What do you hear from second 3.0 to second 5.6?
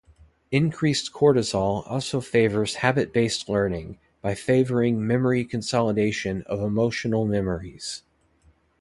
based learning, by favoring memory